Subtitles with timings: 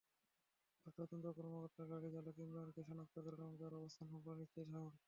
[0.77, 4.91] পরে তদন্ত কর্মকর্তা গাড়িচালক ইমরানকে শনাক্ত করেন এবং তাঁর অবস্থান সম্পর্কে নিশ্চিত হন।